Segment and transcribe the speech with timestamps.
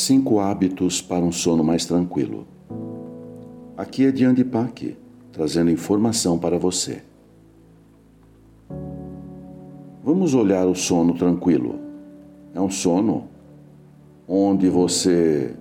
[0.00, 2.46] Cinco hábitos para um sono mais tranquilo.
[3.76, 4.96] Aqui é Diane Pack,
[5.32, 7.02] trazendo informação para você.
[10.04, 11.80] Vamos olhar o sono tranquilo.
[12.54, 13.26] É um sono
[14.28, 15.56] onde você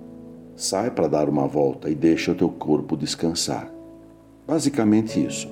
[0.55, 3.73] sai para dar uma volta e deixa o teu corpo descansar.
[4.45, 5.49] Basicamente isso.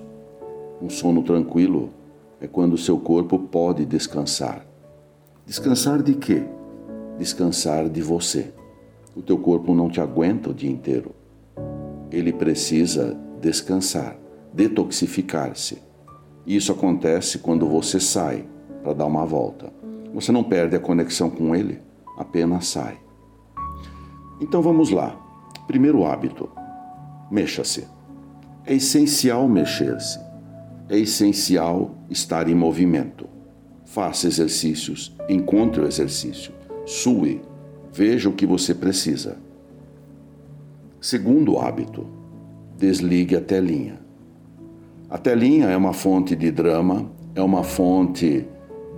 [0.79, 1.89] Um sono tranquilo
[2.39, 4.63] é quando o seu corpo pode descansar.
[5.43, 6.43] Descansar de quê?
[7.17, 8.53] Descansar de você.
[9.15, 11.11] O teu corpo não te aguenta o dia inteiro.
[12.11, 14.17] Ele precisa descansar,
[14.53, 15.81] detoxificar-se.
[16.45, 18.45] Isso acontece quando você sai
[18.83, 19.71] para dar uma volta.
[20.13, 21.79] Você não perde a conexão com ele,
[22.17, 22.99] apenas sai.
[24.41, 25.15] Então vamos lá.
[25.65, 26.49] Primeiro hábito:
[27.31, 27.87] mexa-se.
[28.65, 30.19] É essencial mexer-se.
[30.89, 33.27] É essencial estar em movimento.
[33.85, 36.51] Faça exercícios, encontre o exercício,
[36.85, 37.41] sue,
[37.95, 39.37] veja o que você precisa.
[40.99, 42.05] Segundo hábito:
[42.77, 43.99] desligue a telinha.
[45.09, 48.45] A telinha é uma fonte de drama, é uma fonte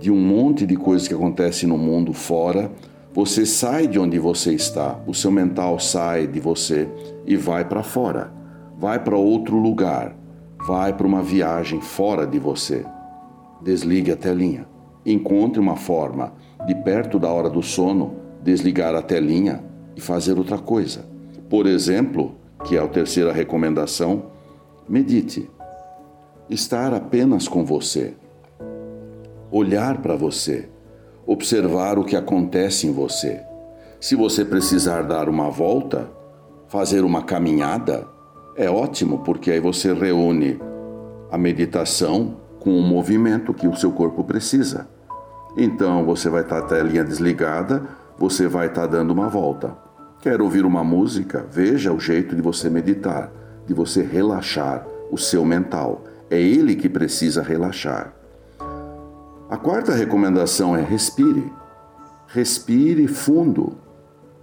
[0.00, 2.72] de um monte de coisas que acontecem no mundo fora.
[3.14, 6.88] Você sai de onde você está, o seu mental sai de você
[7.26, 8.38] e vai para fora
[8.78, 10.14] vai para outro lugar,
[10.66, 12.86] vai para uma viagem fora de você.
[13.60, 14.68] Desligue a telinha.
[15.04, 16.32] Encontre uma forma
[16.64, 19.64] de, perto da hora do sono, desligar a telinha
[19.96, 21.04] e fazer outra coisa.
[21.48, 24.26] Por exemplo, que é a terceira recomendação,
[24.88, 25.50] medite.
[26.48, 28.14] Estar apenas com você.
[29.50, 30.68] Olhar para você.
[31.26, 33.40] Observar o que acontece em você.
[34.00, 36.08] Se você precisar dar uma volta,
[36.68, 38.06] fazer uma caminhada,
[38.56, 40.58] é ótimo porque aí você reúne
[41.30, 44.88] a meditação com o movimento que o seu corpo precisa.
[45.56, 47.82] Então você vai estar a telinha desligada,
[48.18, 49.76] você vai estar dando uma volta.
[50.20, 51.46] Quer ouvir uma música?
[51.50, 53.30] Veja o jeito de você meditar,
[53.66, 56.04] de você relaxar o seu mental.
[56.28, 58.12] É ele que precisa relaxar.
[59.48, 61.50] A quarta recomendação é respire.
[62.26, 63.78] Respire fundo.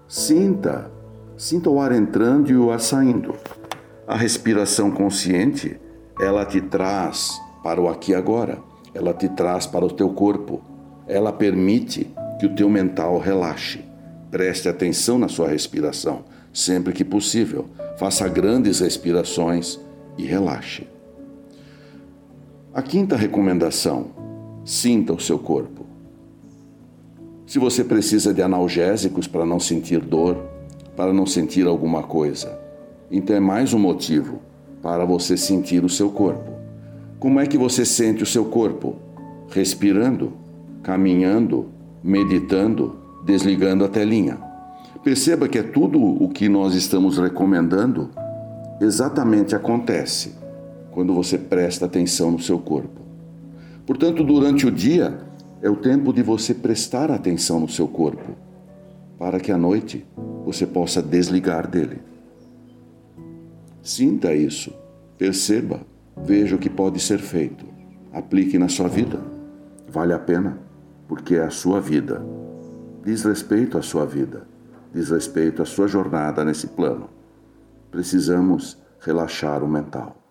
[0.08, 0.90] Sinta.
[1.38, 3.35] Sinta o ar entrando e o ar saindo.
[4.08, 5.80] A respiração consciente,
[6.19, 8.59] ela te traz para o aqui e agora,
[8.94, 10.62] ela te traz para o teu corpo,
[11.08, 13.79] ela permite que o teu mental relaxe.
[14.31, 17.66] Preste atenção na sua respiração, sempre que possível.
[17.97, 19.79] Faça grandes respirações
[20.18, 20.88] e relaxe.
[22.73, 24.07] A quinta recomendação:
[24.66, 25.85] sinta o seu corpo.
[27.47, 30.35] Se você precisa de analgésicos para não sentir dor,
[30.96, 32.59] para não sentir alguma coisa,
[33.09, 34.41] então é mais um motivo
[34.81, 36.52] para você sentir o seu corpo.
[37.19, 38.96] Como é que você sente o seu corpo?
[39.50, 40.34] Respirando,
[40.84, 41.67] caminhando,
[42.06, 42.96] meditando,
[43.26, 44.38] desligando a telinha.
[45.04, 48.12] Perceba que é tudo o que nós estamos recomendando
[48.80, 50.36] exatamente acontece
[50.92, 53.02] quando você presta atenção no seu corpo.
[53.88, 55.18] Portanto, durante o dia
[55.64, 58.34] é o tempo de você prestar atenção no seu corpo,
[59.18, 60.06] para que à noite
[60.46, 62.00] você possa desligar dele.
[63.82, 64.72] Sinta isso,
[65.18, 65.82] perceba,
[66.16, 67.66] veja o que pode ser feito.
[68.14, 69.20] Aplique na sua vida.
[69.88, 70.65] Vale a pena,
[71.08, 72.22] porque é a sua vida.
[73.04, 74.48] Diz respeito à sua vida,
[74.94, 77.10] diz respeito à sua jornada nesse plano.
[77.92, 80.25] Precisamos relaxar o mental.